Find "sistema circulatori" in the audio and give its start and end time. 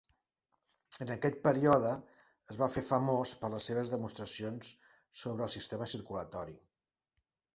5.59-6.57